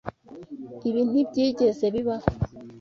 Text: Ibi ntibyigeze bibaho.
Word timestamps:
Ibi 0.89 1.01
ntibyigeze 1.09 1.85
bibaho. 1.93 2.27